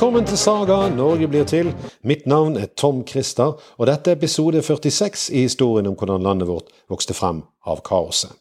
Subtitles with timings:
[0.00, 1.66] Velkommen til Saga Norge blir til.
[2.08, 6.48] Mitt navn er Tom Christer, og dette er episode 46 i historien om hvordan landet
[6.48, 8.32] vårt vokste frem av kaoset.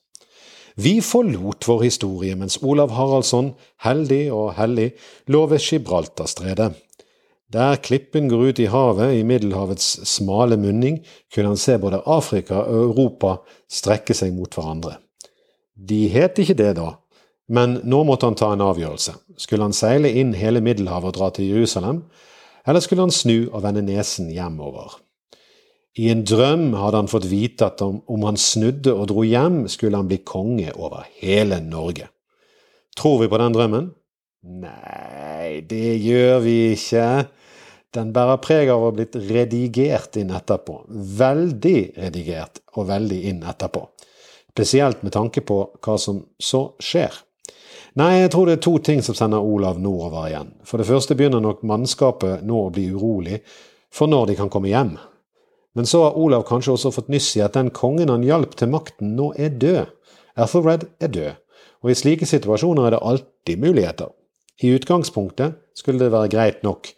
[0.79, 3.49] Vi forlot vår historie mens Olav Haraldsson,
[3.83, 4.93] heldig og hellig,
[5.27, 6.69] lå ved Gibraltarstredet.
[7.51, 12.63] Der klippen går ut i havet, i Middelhavets smale munning, kunne han se både Afrika
[12.63, 13.35] og Europa
[13.67, 14.95] strekke seg mot hverandre.
[15.75, 16.93] De het ikke det da,
[17.49, 19.15] men nå måtte han ta en avgjørelse.
[19.41, 22.03] Skulle han seile inn hele Middelhavet og dra til Jerusalem,
[22.69, 24.99] eller skulle han snu og vende nesen hjemover?
[25.97, 29.97] I en drøm hadde han fått vite at om, han snudde og dro hjem, skulle
[29.97, 32.07] han bli konge over hele Norge.
[32.95, 33.89] Tror vi på den drømmen?
[34.61, 37.07] Nei, det gjør vi ikke.
[37.95, 40.83] Den bærer preg av å ha blitt redigert inn etterpå.
[41.19, 43.81] Veldig redigert og veldig inn etterpå.
[44.53, 47.15] Spesielt med tanke på hva som så skjer.
[47.99, 50.53] Nei, jeg tror det er to ting som sender Olav nordover igjen.
[50.63, 53.41] For det første begynner nok mannskapet nå å bli urolig
[53.91, 54.93] for når de kan komme hjem.
[55.75, 58.71] Men så har Olav kanskje også fått nyss i at den kongen han hjalp til
[58.71, 59.91] makten, nå er død.
[60.39, 61.43] Ethelred er død,
[61.83, 64.13] og i slike situasjoner er det alltid muligheter.
[64.63, 66.93] I utgangspunktet skulle det være greit nok,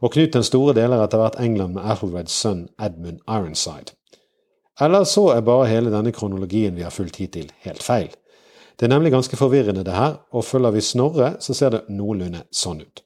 [0.00, 3.92] og Knut den store deler etter hvert England med Ethelreds sønn Edmund Ironside.
[4.80, 8.12] Eller så er bare hele denne kronologien vi har fulgt hittil, helt feil.
[8.76, 12.44] Det er nemlig ganske forvirrende, det her, og følger vi Snorre, så ser det noenlunde
[12.52, 13.02] sånn ut.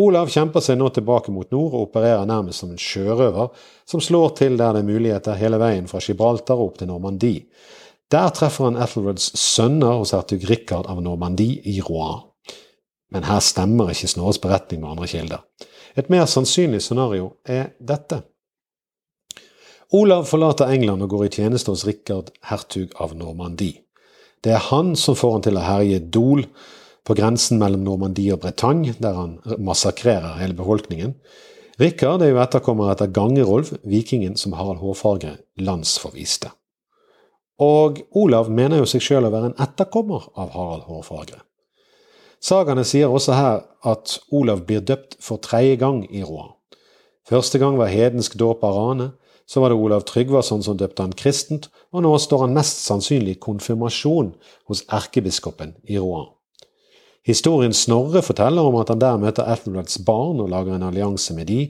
[0.00, 3.50] Olav kjemper seg nå tilbake mot nord og opererer nærmest som en sjørøver,
[3.88, 7.48] som slår til der det er muligheter hele veien fra Gibraltar opp til Normandie.
[8.10, 12.24] Der treffer han Ethelreds sønner hos hertug Rikard av Normandie i Rouen.
[13.10, 15.44] Men her stemmer ikke Snorres beretning med andre kilder.
[15.98, 18.22] Et mer sannsynlig scenario er dette.
[19.92, 23.82] Olav forlater England og går i tjeneste hos Rikard, hertug av Normandie.
[24.44, 26.46] Det er han som får han til å herje Dol
[27.04, 31.16] på grensen mellom Normandie og Bretagne, der han massakrerer hele befolkningen.
[31.80, 36.50] Rikard er jo etterkommer etter Gangerolv, vikingen som Harald Hårfagre landsforviste.
[37.60, 41.40] Og Olav mener jo seg sjøl å være en etterkommer av Harald Hårfagre.
[42.40, 46.54] Sagaene sier også her at Olav blir døpt for tredje gang i roa.
[47.28, 49.10] Første gang var hedensk dåp av Rane,
[49.50, 53.34] så var det Olav Tryggvason som døpte han kristent, og nå står han mest sannsynlig
[53.34, 54.28] i konfirmasjon
[54.70, 56.28] hos erkebiskopen i Rouen.
[57.26, 61.50] Historien Snorre forteller om at han der møter Ethelreds barn og lager en allianse med
[61.50, 61.64] de,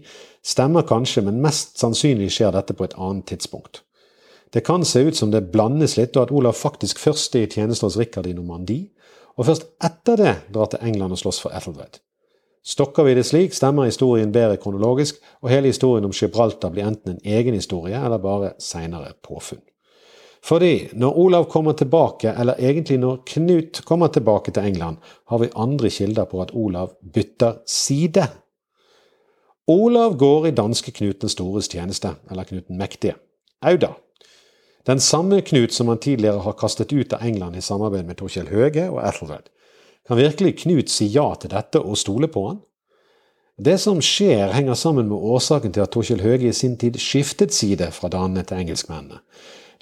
[0.47, 3.83] stemmer kanskje, men mest sannsynlig skjer dette på et annet tidspunkt.
[4.53, 7.51] Det kan se ut som det blandes litt, og at Olav faktisk først er i
[7.51, 8.91] tjeneste hos Rikard i Normandie,
[9.41, 12.03] og først etter det drar til England og slåss for Ethelred.
[12.67, 17.17] Stokker vi det slik, stemmer historien bedre kronologisk, og hele historien om Gibraltar blir enten
[17.17, 19.63] en egen historie eller bare seinere påfunn.
[20.45, 24.97] Fordi når Olav kommer tilbake, eller egentlig når Knut kommer tilbake til England,
[25.29, 28.27] har vi andre kilder på at Olav bytter side.
[29.69, 33.15] Olav går i danske Knut den stores tjeneste, eller Knut den mektige.
[33.63, 33.93] Auda,
[34.87, 38.49] den samme Knut som han tidligere har kastet ut av England i samarbeid med Torkjell
[38.49, 39.51] Høge og Ethelred.
[40.09, 42.61] Kan virkelig Knut si ja til dette og stole på han?
[43.61, 47.53] Det som skjer, henger sammen med årsaken til at Torkjell Høge i sin tid skiftet
[47.53, 49.21] side fra danene til engelskmennene.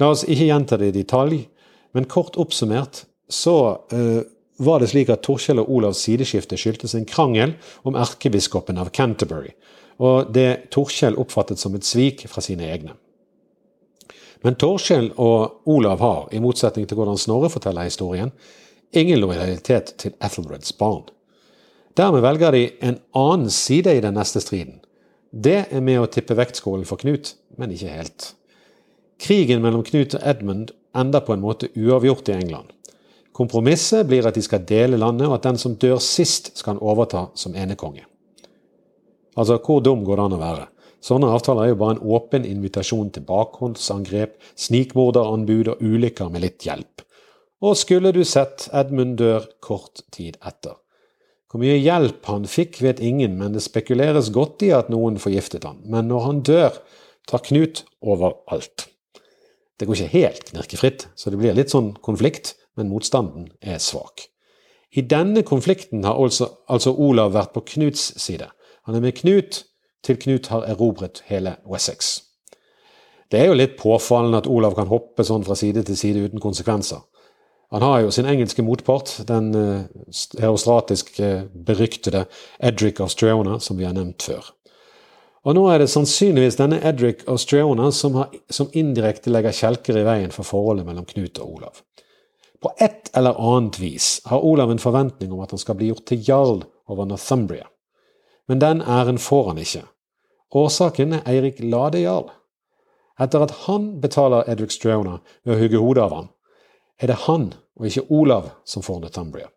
[0.03, 1.45] La oss ikke gjenta det i detalj,
[1.95, 3.55] men kort oppsummert så
[3.95, 4.21] uh,
[4.59, 7.55] var det slik at Torkjell og Olavs sideskifte skyldtes en krangel
[7.87, 9.55] om erkebiskopen av Canterbury,
[10.03, 12.97] og det Torkjell oppfattet som et svik fra sine egne.
[14.47, 18.31] Men Torskjell og Olav har, i motsetning til hvordan Snorre forteller historien,
[18.93, 21.05] ingen lojalitet til Ethelreds barn.
[21.99, 24.81] Dermed velger de en annen side i den neste striden.
[25.31, 28.33] Det er med å tippe vektskålen for Knut, men ikke helt.
[29.19, 32.71] Krigen mellom Knut og Edmund ender på en måte uavgjort i England.
[33.35, 36.83] Kompromisset blir at de skal dele landet, og at den som dør sist, skal han
[36.83, 38.07] overta som enekonge.
[39.39, 40.65] Altså, hvor dum går det an å være?
[41.05, 46.67] Sånne avtaler er jo bare en åpen invitasjon til bakhåndsangrep, snikmorderanbud og ulykker med litt
[46.67, 47.05] hjelp.
[47.65, 50.77] Og skulle du sett, Edmund dør kort tid etter.
[51.49, 55.65] Hvor mye hjelp han fikk, vet ingen, men det spekuleres godt i at noen forgiftet
[55.65, 55.81] han.
[55.89, 56.77] Men når han dør,
[57.29, 58.87] tar Knut over alt.
[59.79, 64.29] Det går ikke helt knirkefritt, så det blir litt sånn konflikt, men motstanden er svak.
[64.91, 68.49] I denne konflikten har altså, altså Olav vært på Knuts side.
[68.89, 69.65] Han er med Knut,
[70.05, 72.21] til Knut har erobret hele Wessex.
[73.29, 76.43] Det er jo litt påfallende at Olav kan hoppe sånn fra side til side uten
[76.43, 77.03] konsekvenser.
[77.71, 79.51] Han har jo sin engelske motpart, den
[80.41, 82.23] herostratisk uh, beryktede
[82.65, 84.47] Edric Austriona, som vi har nevnt før.
[85.49, 88.17] Og nå er det sannsynligvis denne Edric Austriona som,
[88.51, 91.83] som indirekte legger kjelker i veien for forholdet mellom Knut og Olav.
[92.61, 96.09] På et eller annet vis har Olav en forventning om at han skal bli gjort
[96.11, 97.69] til jarl over Northumbria.
[98.49, 99.85] Men den æren får han ikke.
[100.59, 102.33] Årsaken er Eirik Ladejarl.
[103.21, 106.29] Etter at han betaler Edric Strona ved å hugge hodet av ham,
[107.01, 109.49] er det han og ikke Olav som får Northumbria.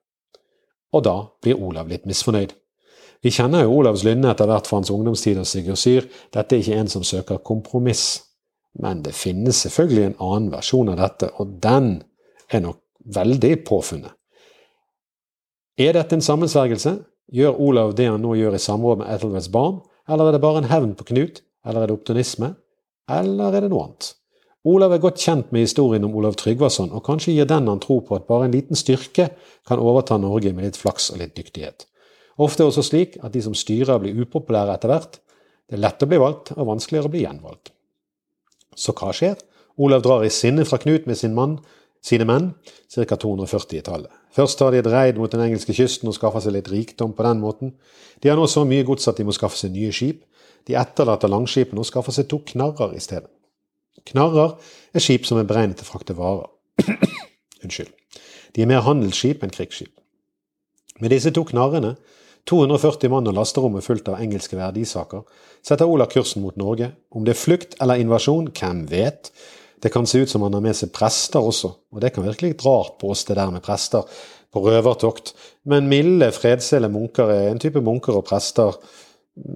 [0.92, 2.54] Og da blir Olav litt misfornøyd.
[3.22, 6.08] Vi kjenner jo Olavs lynne etter hvert fra hans ungdomstid og Sigurd Syr.
[6.34, 8.24] Dette er ikke en som søker kompromiss.
[8.82, 12.02] Men det finnes selvfølgelig en annen versjon av dette, og den
[12.50, 12.80] er nok
[13.14, 14.14] veldig påfunnet.
[15.82, 16.96] Er dette en sammensvergelse?
[17.32, 19.80] Gjør Olav det han nå gjør i samråd med Ethelreds barn,
[20.10, 22.54] eller er det bare en hevn på Knut, eller er det optimisme,
[23.12, 24.12] eller er det noe annet?
[24.68, 27.98] Olav er godt kjent med historien om Olav Tryggvason, og kanskje gir den han tro
[28.06, 29.32] på at bare en liten styrke
[29.68, 31.88] kan overta Norge med litt flaks og litt dyktighet.
[32.38, 35.18] Ofte er det også slik at de som styrer, blir upopulære etter hvert.
[35.66, 37.74] Det er lett å bli valgt, og vanskeligere å bli gjenvalgt.
[38.78, 39.42] Så hva skjer?
[39.82, 41.58] Olav drar i sinne fra Knut med sin mann,
[42.06, 42.54] sine menn,
[42.94, 43.18] ca.
[43.18, 44.14] 240-tallet.
[44.32, 47.26] Først tar de et reid mot den engelske kysten og skaffer seg litt rikdom på
[47.26, 47.76] den måten.
[48.22, 50.22] De har nå så mye gods at de må skaffe seg nye skip.
[50.70, 53.30] De etterlater langskipene og skaffer seg to knarrer i stedet.
[54.12, 54.58] Knarrer
[54.94, 56.50] er skip som er beregnet til å frakte varer.
[57.64, 57.92] Unnskyld.
[58.56, 59.94] De er mer handelsskip enn krigsskip.
[61.02, 61.96] Med disse to knarrene
[62.50, 65.24] 240 mann og lasterommet fullt av engelske verdisaker,
[65.62, 66.90] setter Olav kursen mot Norge.
[67.14, 69.30] Om det er flukt eller invasjon, hvem vet?
[69.82, 72.54] Det kan se ut som han har med seg prester også, og det kan virkelig
[72.54, 74.06] litt rart på oss det der med prester
[74.52, 75.34] på røvertokt,
[75.70, 78.76] men milde, fredsele munker er en type munker og prester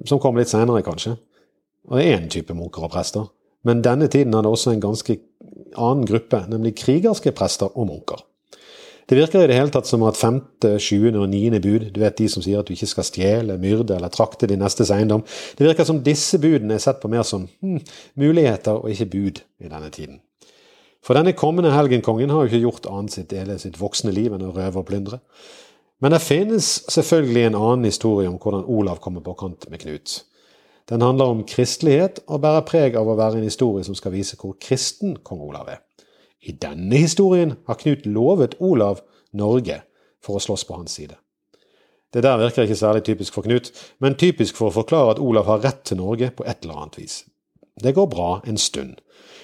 [0.08, 1.18] som kommer litt seinere, kanskje.
[1.92, 3.26] Og er en type munker og prester.
[3.66, 5.18] Men denne tiden hadde også en ganske
[5.76, 8.22] annen gruppe, nemlig krigerske prester og munker.
[9.06, 12.18] Det virker i det hele tatt som at femte, sjuende og niende bud, du vet
[12.18, 15.22] de som sier at du ikke skal stjele, myrde eller trakte din nestes eiendom,
[15.58, 17.84] det virker som disse budene er sett på mer som hmm,
[18.18, 20.24] muligheter og ikke bud i denne tiden.
[21.06, 24.48] For denne kommende helgenkongen har jo ikke gjort annet sitt hele sitt voksne liv enn
[24.48, 25.22] å røve og plyndre.
[26.02, 30.24] Men det finnes selvfølgelig en annen historie om hvordan Olav kommer på kant med Knut.
[30.90, 34.38] Den handler om kristelighet og bærer preg av å være en historie som skal vise
[34.38, 35.82] hvor kristen kong Olav er.
[36.46, 39.02] I denne historien har Knut lovet Olav
[39.34, 39.80] Norge
[40.22, 41.18] for å slåss på hans side.
[42.14, 45.50] Det der virker ikke særlig typisk for Knut, men typisk for å forklare at Olav
[45.50, 47.18] har rett til Norge på et eller annet vis.
[47.82, 49.02] Det går bra en stund,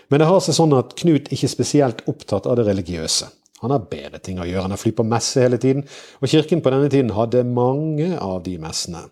[0.07, 3.27] men det har seg sånn at Knut ikke er spesielt opptatt av det religiøse.
[3.65, 5.83] Han har bedre ting å gjøre enn å fly på messe hele tiden,
[6.21, 9.03] og kirken på denne tiden hadde mange av de messene.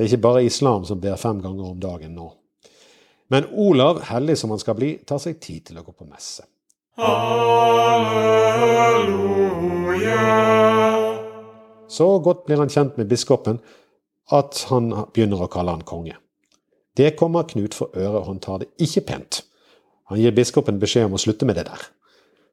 [0.00, 2.30] Det er ikke bare islam som ber fem ganger om dagen nå.
[3.28, 6.40] Men Olav, hellig som han skal bli, tar seg tid til å gå på messe.
[6.96, 8.16] Halleluja.
[11.92, 13.60] Så godt blir han kjent med biskopen
[14.32, 16.16] at han begynner å kalle han konge.
[16.96, 19.44] Det kommer Knut for øre, og han tar det ikke pent.
[20.08, 21.82] Han gir biskopen beskjed om å slutte med det der.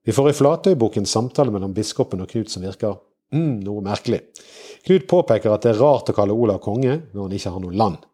[0.04, 3.00] Vi får i Flatøyboken samtale mellom biskopen og Knut som virker
[3.34, 4.22] mm, noe merkelig.
[4.88, 7.76] Knut påpeker at det er rart å kalle Olav konge når han ikke har noe
[7.76, 8.06] land.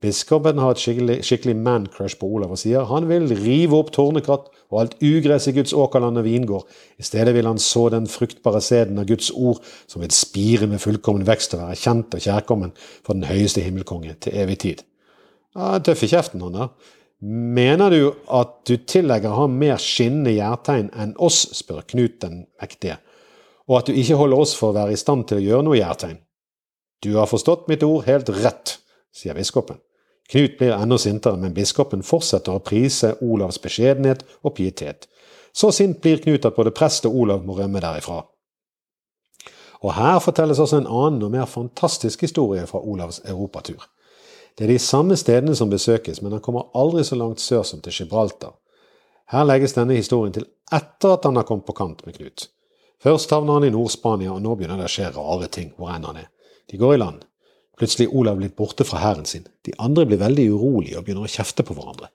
[0.00, 4.46] Biskopen har et skikkelig, skikkelig man-crush på Olav og sier han vil rive opp tårnekratt
[4.70, 6.78] og alt ugress i Guds åkerland og vingård.
[6.96, 9.60] I stedet vil han så den fruktbare sæden av Guds ord,
[9.90, 14.16] som vil spire med fullkommen vekst og være kjent og kjærkommen for den høyeste himmelkonge
[14.24, 14.82] til evig tid.
[15.52, 16.72] Ja, Tøff i kjeften, han der.
[17.20, 22.96] Mener du at du tillegger ham mer skinnende gjærtegn enn oss, spør Knut den mektige,
[23.70, 25.78] og at du ikke holder oss for å være i stand til å gjøre noe
[25.78, 26.18] gjærtegn?
[27.00, 28.74] Du har forstått mitt ord helt rett,
[29.14, 29.78] sier biskopen.
[30.30, 35.06] Knut blir enda sintere, men biskopen fortsetter å prise Olavs beskjedenhet og pietet.
[35.54, 38.20] Så sint blir Knut at både prest og Olav må rømme derifra.
[39.80, 43.86] Og her fortelles også en annen og mer fantastisk historie fra Olavs europatur.
[44.58, 47.80] Det er de samme stedene som besøkes, men han kommer aldri så langt sør som
[47.80, 48.58] til Gibraltar.
[49.30, 52.50] Her legges denne historien til etter at han har kommet på kant med Knut.
[53.00, 56.04] Først havner han i Nord-Spania, og nå begynner det å skje rare ting hvor enn
[56.04, 56.28] han er.
[56.68, 57.22] De går i land.
[57.80, 59.46] Plutselig er Olav blitt borte fra hæren sin.
[59.64, 62.10] De andre blir veldig urolige og begynner å kjefte på hverandre.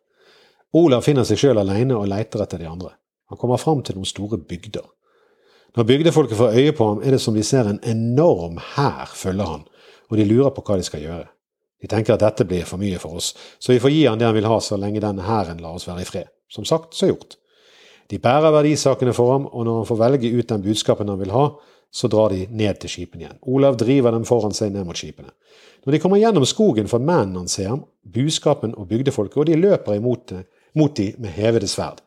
[0.78, 2.92] Olav finner seg sjøl alene og leiter etter de andre.
[3.32, 4.86] Han kommer fram til noen store bygder.
[5.76, 9.48] Når bygdefolket får øye på ham, er det som de ser en enorm hær følge
[9.48, 9.66] han,
[10.12, 11.26] og de lurer på hva de skal gjøre.
[11.82, 14.30] De tenker at dette blir for mye for oss, så vi får gi han det
[14.30, 16.30] han vil ha så lenge denne hæren lar oss være i fred.
[16.48, 17.36] Som sagt, så gjort.
[18.12, 21.34] De bærer verdisakene for ham, og når han får velge ut den budskapen han vil
[21.34, 21.48] ha,
[21.96, 23.38] så drar de ned til skipene igjen.
[23.48, 25.32] Olav driver dem foran seg ned mot skipene.
[25.86, 29.60] Når de kommer gjennom skogen, får mennene hans se ham, buskapen og bygdefolket, og de
[29.60, 30.34] løper imot
[30.76, 32.02] mot de med hevede sverd.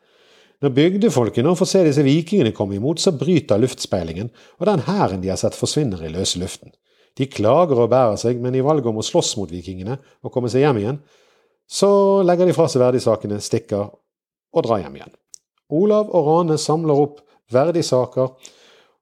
[0.59, 4.29] Når bygdefolket nå får se disse vikingene komme imot, så bryter luftspeilingen,
[4.59, 6.73] og den hæren de har sett, forsvinner i løse luften.
[7.17, 10.51] De klager og bærer seg, men i valget om å slåss mot vikingene og komme
[10.51, 10.99] seg hjem igjen,
[11.69, 11.89] så
[12.25, 15.15] legger de fra seg verdisakene, stikker og drar hjem igjen.
[15.69, 17.21] Olav og Rane samler opp
[17.53, 18.33] verdisaker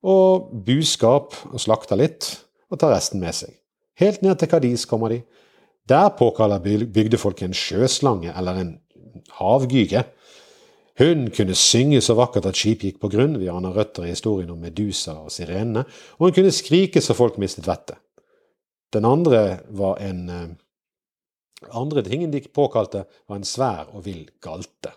[0.07, 2.29] og buskap og slakter litt,
[2.71, 3.53] og tar resten med seg.
[3.97, 5.21] Helt ned til Kadis kommer de.
[5.87, 8.73] Der påkaller bygdefolket en sjøslange eller en
[9.39, 10.03] havgyge.
[10.99, 14.51] Hun kunne synge så vakkert at skip gikk på grunn, vi aner røtter i historien
[14.51, 15.85] om Medusa og sirenene,
[16.17, 17.99] og hun kunne skrike så folk mistet vettet.
[18.93, 20.47] Den andre var en eh,
[21.75, 24.95] andre tingen de påkalte, var en svær og vill galte.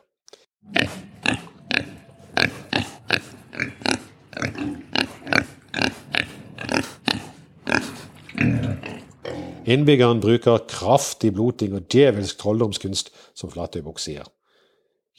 [9.68, 14.24] Innbyggeren bruker kraftig bloting og djevelsk trolldomskunst, som Flatøybukk sier.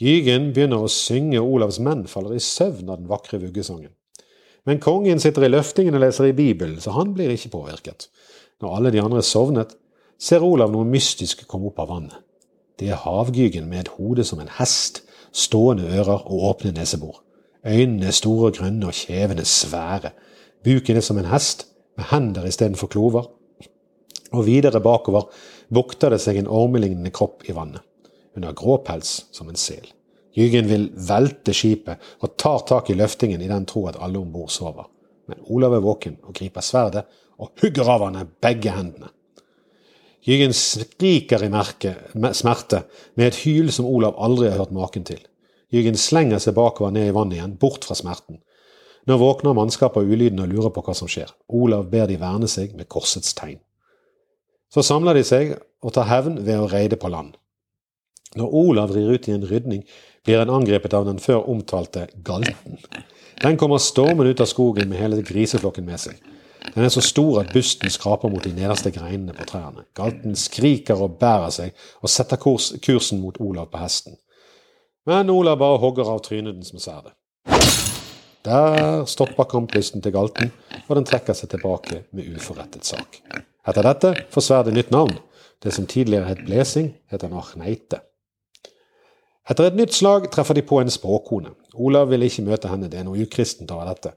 [0.02, 3.92] Gygen begynner å synge, Olavs menn faller i søvn av den vakre vuggesangen.
[4.66, 8.08] Men kongen sitter i løftingen og leser i Bibelen, så han blir ikke påvirket.
[8.62, 9.76] Når alle de andre er sovnet,
[10.22, 12.18] ser Olav noe mystisk komme opp av vannet.
[12.82, 17.22] Det er havgygen med et hode som en hest, stående ører og åpne nesebor.
[17.66, 20.14] Øynene er store og grønne og kjevene svære.
[20.66, 21.68] Buken er som en hest,
[21.98, 23.30] med hender istedenfor klover,
[24.32, 25.28] og videre bakover
[25.74, 27.84] bukter det seg en ormelignende kropp i vannet.
[28.36, 29.90] Hun har grå pels som en sel.
[30.38, 34.32] Jygen vil velte skipet og tar tak i løftingen i den tro at alle om
[34.32, 34.88] bord sover.
[35.28, 37.04] Men Olav er våken og griper sverdet
[37.42, 39.12] og hugger av henne begge hendene.
[40.22, 41.96] Jygen skriker i merke,
[42.38, 42.84] smerte
[43.18, 45.20] med et hyl som Olav aldri har hørt maken til.
[45.74, 48.38] Jygen slenger seg bakover ned i vannet igjen, bort fra smerten.
[49.10, 51.32] Nå våkner mannskapet av ulyden og lurer på hva som skjer.
[51.50, 53.58] Olav ber de verne seg med korsets tegn.
[54.72, 57.36] Så samler de seg og tar hevn ved å reide på land.
[58.40, 59.82] Når Olav rir ut i en rydning,
[60.24, 62.80] blir han angrepet av den før omtalte galten.
[63.42, 66.22] Den kommer stormende ut av skogen med hele griseflokken med seg.
[66.72, 69.84] Den er så stor at busten skraper mot de nederste greinene på trærne.
[69.98, 74.16] Galten skriker og bærer seg og setter kurs, kursen mot Olav på hesten.
[75.10, 77.16] Men Olav bare hogger av trynet den som ser det.
[78.46, 80.54] Der stopper kamplysten til galten,
[80.88, 83.20] og den trekker seg tilbake med uforrettet sak.
[83.68, 85.18] Etter dette får sverdet nytt navn.
[85.62, 88.02] Det som tidligere het Blesing, heter Nachneite.
[89.50, 91.54] Etter et nytt slag treffer de på en spåkone.
[91.78, 94.16] Olav vil ikke møte henne, det er noe ukristent over dette.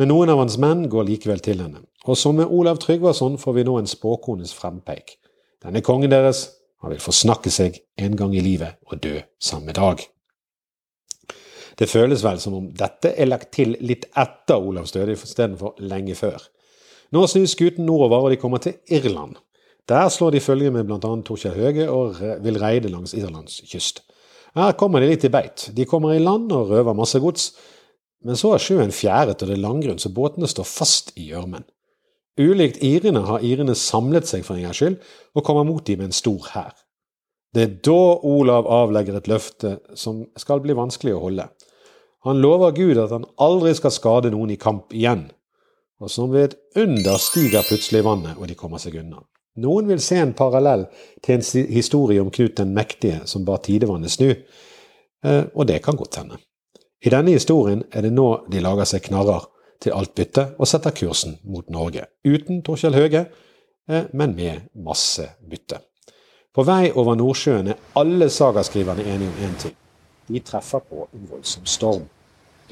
[0.00, 1.84] Men noen av hans menn går likevel til henne.
[2.08, 5.16] Og som med Olav Tryggvason får vi nå en spåkones frempeik.
[5.62, 6.48] Denne kongen deres,
[6.82, 10.00] han vil forsnakke seg en gang i livet og dø samme dag.
[11.78, 16.16] Det føles vel som om dette er lagt til litt etter Olavs død istedenfor lenge
[16.18, 16.42] før.
[17.12, 19.36] Nå snur skuten nordover, og de kommer til Irland.
[19.88, 20.98] Der slår de følge med bl.a.
[21.00, 24.00] Torkjell Høge og vil reide langs Irlands kyst.
[24.54, 25.70] Her kommer de litt i beit.
[25.74, 27.50] De kommer i land og røver masse gods.
[28.22, 31.64] Men så er sjøen fjæret og det er langgrunn, så båtene står fast i gjørmen.
[32.40, 34.96] Ulikt irene har irene samlet seg for en gangs skyld,
[35.36, 36.72] og kommer mot dem med en stor hær.
[37.52, 41.50] Det er da Olav avlegger et løfte som skal bli vanskelig å holde.
[42.24, 45.26] Han lover Gud at han aldri skal skade noen i kamp igjen,
[46.02, 49.22] og som ved et under stiger plutselig vannet, og de kommer seg unna.
[49.62, 50.86] Noen vil se en parallell
[51.22, 55.96] til en historie om Knut den mektige som bar tidevannet snu, eh, og det kan
[55.96, 56.40] godt hende.
[57.04, 59.46] I denne historien er det nå de lager seg knarrer
[59.82, 63.26] til alt bytte og setter kursen mot Norge, uten Torkjell Høge,
[63.90, 65.82] eh, men med masse bytte.
[66.52, 69.76] På vei over Nordsjøen er alle sagaskriverne enige om én ting.
[70.28, 72.08] De treffer på en voldsom storm.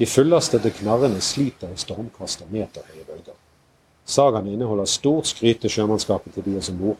[0.01, 3.35] De fullastede knarrene sliter i stormkast av meterhøye bølger.
[4.09, 6.95] Sagaen inneholder stort skryt til sjømannskapet til de som bor.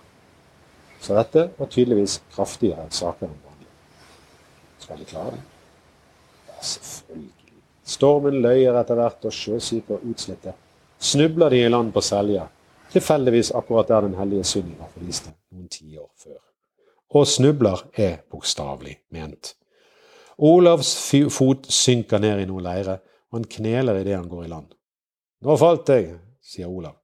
[1.02, 3.72] Så dette var tydeligvis kraftigere saker enn vanlig.
[4.84, 5.42] Skal de klare det?
[6.52, 7.56] Ja, selvfølgelig.
[7.96, 10.54] Stormen løyer etter hvert, og sjøsyke og utslitte
[11.02, 12.46] snubler de i land på Selja,
[12.94, 16.38] tilfeldigvis akkurat der den hellige Sunniva forliste noen tiår før.
[17.18, 19.56] Og snubler er bokstavelig ment.
[20.42, 20.92] Olavs
[21.30, 22.98] fot synker ned i noen leire,
[23.30, 24.72] og han kneler idet han går i land.
[25.46, 26.98] Nå falt jeg, sier Olav.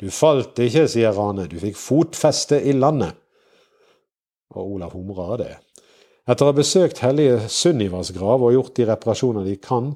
[0.00, 3.14] Du falt ikke, sier Rane, du fikk fotfeste i landet.
[4.56, 5.52] Og Olav humrer av det.
[6.28, 9.92] Etter å ha besøkt hellige Sunnivas grav og gjort de reparasjoner de kan,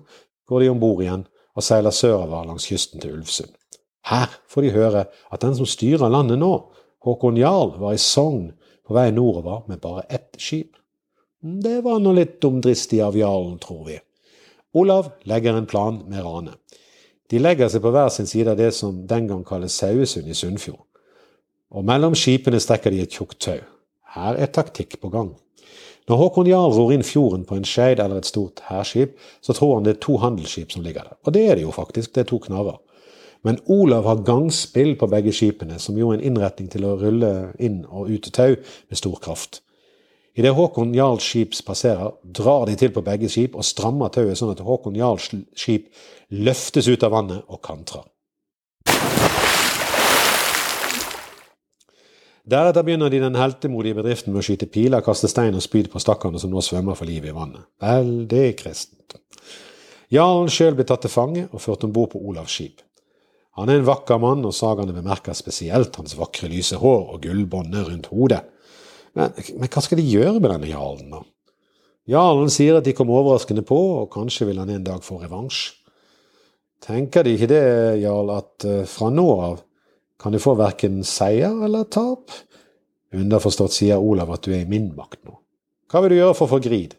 [0.47, 1.25] går de om bord igjen
[1.56, 3.52] og seiler sørover langs kysten til Ulvsund.
[4.06, 6.52] Her får de høre at den som styrer landet nå,
[7.06, 8.50] Håkon Jarl, var i Sogn
[8.87, 10.76] på vei nordover med bare ett skip.
[11.46, 14.00] Det var nå litt dumdristig av jarlen, tror vi.
[14.74, 16.56] Olav legger en plan med Rane.
[17.30, 20.34] De legger seg på hver sin side av det som den gang kalles Sauesund i
[20.34, 20.80] Sunnfjord.
[21.70, 23.60] Og mellom skipene strekker de et tjukt tau.
[24.16, 25.36] Her er taktikk på gang.
[26.10, 29.76] Når Håkon Jarl ror inn fjorden på en skeid eller et stort hærskip, så tror
[29.76, 31.18] han det er to handelsskip som ligger der.
[31.22, 32.80] Og det er det jo faktisk, det er to knarrer.
[33.46, 37.32] Men Olav har gangspill på begge skipene, som jo er en innretning til å rulle
[37.62, 39.60] inn og ut tau med stor kraft.
[40.36, 44.52] Idet Håkon Jarls skip passerer, drar de til på begge skip og strammer tauet sånn
[44.52, 45.86] at Håkon Jarls skip
[46.28, 48.04] løftes ut av vannet og kantrer.
[52.46, 56.02] Deretter begynner de den heltemodige bedriften med å skyte piler, kaste stein og spyd på
[56.04, 57.64] stakkarene som nå svømmer for livet i vannet.
[57.82, 59.16] Veldig kristent.
[60.12, 62.84] Jarlen sjøl blir tatt til fange og ført om bord på Olavs skip.
[63.56, 67.88] Han er en vakker mann, og sagaene bemerker spesielt hans vakre, lyse hår og gullbåndet
[67.88, 68.42] rundt hodet.
[69.16, 71.23] Men, men, hva skal de gjøre med denne jarlen, da?
[72.06, 75.62] Jarlen sier at de kom overraskende på, og kanskje vil han en dag få revansj.
[76.85, 77.64] Tenker de ikke det,
[78.02, 79.62] jarl, at uh, fra nå av
[80.20, 82.30] kan du få verken seier eller tap.
[83.16, 85.35] Underforstått sier Olav at du er i min makt nå.
[85.90, 86.96] Hva vil du gjøre for å få grid?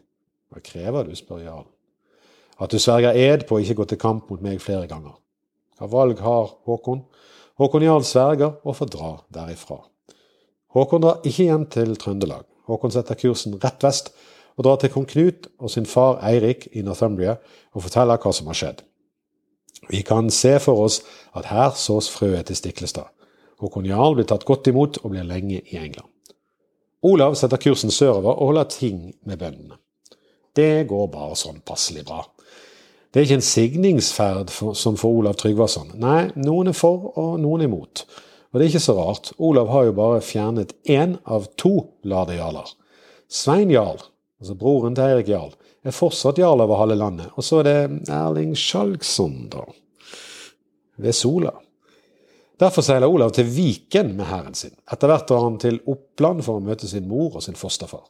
[0.52, 1.70] Hva krever du, spør jarlen.
[2.58, 5.14] At du sverger ed på å ikke gå til kamp mot meg flere ganger.
[5.78, 7.04] Hva valg har Håkon?
[7.58, 9.78] Håkon jarl sverger og får dra derifra.
[10.76, 12.44] Håkon drar ikke hjem til Trøndelag.
[12.68, 14.12] Håkon setter kursen rett vest
[14.58, 17.38] og drar til kong Knut og sin far Eirik i Northumbria
[17.72, 18.82] og forteller hva som har skjedd.
[19.88, 21.00] Vi kan se for oss
[21.38, 23.08] at her sås frøet til Stiklestad.
[23.62, 26.10] Håkon Jarl blir tatt godt imot og blir lenge i England.
[27.02, 29.78] Olav setter kursen sørover og holder ting med bøndene.
[30.56, 32.24] Det går bare sånn passelig bra.
[33.08, 35.94] Det er ikke en signingsferd for, som for Olav Tryggvason.
[35.96, 38.02] Nei, noen er for og noen er imot.
[38.48, 39.32] Og det er ikke så rart.
[39.38, 41.74] Olav har jo bare fjernet én av to
[42.08, 42.70] ladejarler.
[43.28, 44.00] Svein Jarl,
[44.40, 45.52] altså broren til Eirik Jarl,
[45.84, 47.32] er fortsatt jarl over halve landet.
[47.36, 49.64] Og så er det Erling Skjalgsson, da.
[50.98, 51.52] Ved Sola.
[52.58, 54.74] Derfor seiler Olav til Viken med hæren sin.
[54.90, 58.08] Etter hvert drar han til Oppland for å møte sin mor og sin fosterfar.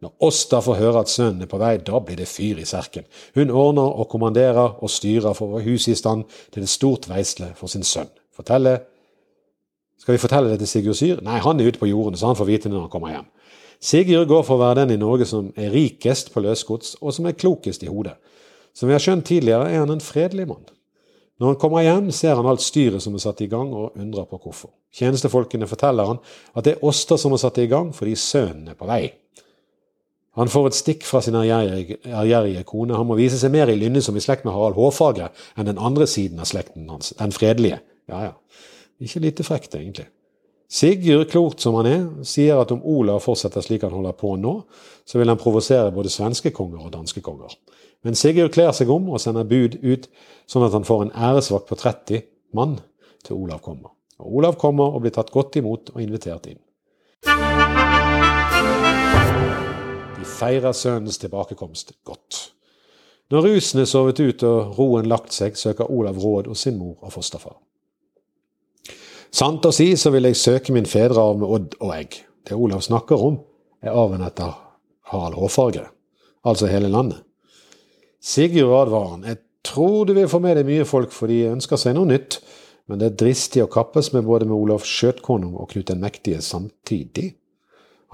[0.00, 3.04] Når Åsta får høre at sønnen er på vei, da blir det fyr i serken.
[3.36, 7.52] Hun ordner og kommanderer og styrer for å huset i stand til et stort veisle
[7.58, 8.10] for sin sønn.
[8.34, 8.78] Fortelle
[10.00, 11.22] Skal vi fortelle det til Sigurd Syr?
[11.24, 13.26] Nei, han er ute på jordene, så han får vite det når han kommer hjem.
[13.84, 17.28] Sigurd går for å være den i Norge som er rikest på løsgods, og som
[17.28, 18.16] er klokest i hodet.
[18.74, 20.64] Som vi har skjønt tidligere, er han en fredelig mann.
[21.40, 24.26] Når han kommer hjem, ser han alt styret som er satt i gang, og undrer
[24.30, 24.70] på hvorfor.
[24.94, 26.20] Tjenestefolkene forteller han
[26.54, 29.08] at det er Åster som har satt i gang fordi sønnen er på vei.
[30.38, 32.94] Han får et stikk fra sin ærgjerrige kone.
[32.98, 35.78] Han må vise seg mer i lynne som i slekt med Harald Hårfagre enn den
[35.78, 37.80] andre siden av slekten hans, den fredelige.
[38.10, 38.32] Ja ja,
[39.00, 40.06] ikke lite frekt, egentlig.
[40.70, 44.54] Sigurd, klokt som han er, sier at om Olav fortsetter slik han holder på nå,
[45.06, 47.52] så vil han provosere både svenske konger og danske konger.
[48.04, 50.08] Men Sigurd kler seg om og sender bud ut,
[50.50, 52.24] sånn at han får en æresvakt på 30
[52.56, 52.78] mann
[53.24, 53.94] til Olav kommer.
[54.18, 56.60] Og Olav kommer og blir tatt godt imot og invitert inn.
[60.14, 62.50] De feirer sønnens tilbakekomst godt.
[63.32, 66.98] Når rusen er sovet ut og roen lagt seg, søker Olav råd hos sin mor
[67.00, 67.56] og fosterfar.
[69.34, 72.20] Sant å si så vil jeg søke min fedrearv med odd og egg.
[72.46, 73.40] Det Olav snakker om,
[73.82, 74.52] er arven etter
[75.10, 75.88] Harald Hårfarge,
[76.46, 77.24] altså hele landet.
[78.22, 79.24] Sigurd advarer.
[79.26, 82.38] Jeg tror du vil få med deg mye folk, for de ønsker seg noe nytt.
[82.86, 86.42] Men det er dristig å kappes med både med Olav Skjøtkonung og Knut den mektige
[86.44, 87.32] samtidig.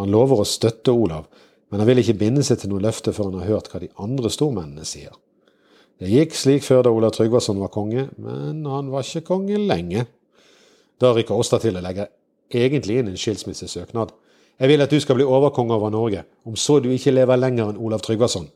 [0.00, 1.26] Han lover å støtte Olav,
[1.68, 3.90] men han vil ikke binde seg til noe løfte før han har hørt hva de
[4.00, 5.12] andre stormennene sier.
[6.00, 10.06] Det gikk slik før da Olav Tryggvason var konge, men han var ikke konge lenge.
[11.00, 12.10] Da rykker Åsta til og legger
[12.52, 14.12] egentlig inn en skilsmissesøknad.
[14.60, 17.70] Jeg vil at du skal bli overkonge over Norge, om så du ikke lever lenger
[17.70, 18.50] enn Olav Tryggvason.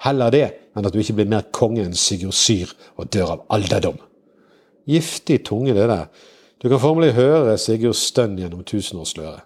[0.00, 3.44] Heller det enn at du ikke blir mer konge enn Sigurd Syr og dør av
[3.52, 3.98] alderdom.
[4.88, 6.08] Giftig tunge, det der.
[6.62, 9.44] Du kan formelig høre Sigurds stønn gjennom tusenårsløret.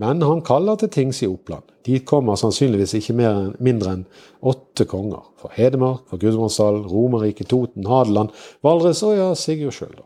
[0.00, 1.64] Men han kaller til tings i Oppland.
[1.84, 4.02] Dit kommer sannsynligvis ikke mer mindre enn
[4.44, 5.22] åtte konger.
[5.40, 8.34] For Hedmark, for Gudbrandsdalen, Romerike, Toten, Hadeland,
[8.64, 10.04] Valdres og ja, Sigurd sjøl, da.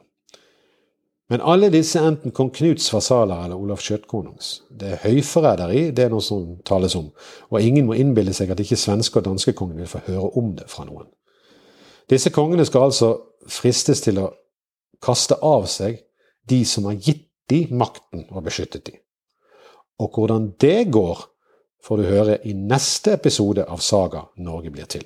[1.31, 4.65] Men alle disse enten kong Knuts fasaler eller Olav Skjøtkonungs.
[4.71, 7.13] Det er høyforræderi, det er noe som tales om,
[7.51, 10.51] og ingen må innbille seg at ikke svenske og danske kongen vil få høre om
[10.59, 11.07] det fra noen.
[12.11, 13.13] Disse kongene skal altså
[13.47, 14.33] fristes til å
[15.03, 16.03] kaste av seg
[16.51, 18.93] de som har gitt de makten og beskyttet de.
[20.03, 21.19] Og hvordan det går,
[21.85, 25.05] får du høre i neste episode av Saga Norge blir til.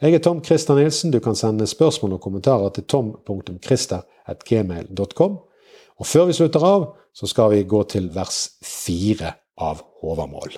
[0.00, 1.10] Jeg er Tom Christer Nilsen.
[1.12, 5.38] Du kan sende spørsmål og kommentarer til tom.christer.gmail.com.
[5.98, 10.54] Og før vi slutter av, så skal vi gå til vers fire av Håvamål.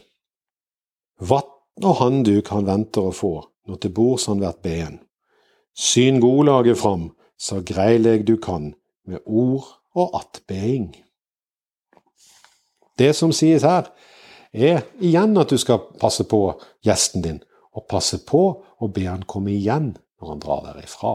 [1.21, 3.33] Vatn og handduk han venter å få,
[3.69, 4.99] når til bords han vert been.
[5.77, 8.75] Syn godlaget fram, så greileg du kan,
[9.09, 9.65] med ord
[9.97, 10.93] og attbeding.
[13.01, 13.89] Det som sies her,
[14.53, 16.43] er igjen at du skal passe på
[16.85, 17.41] gjesten din,
[17.73, 21.15] og passe på å be han komme igjen når han drar derifra.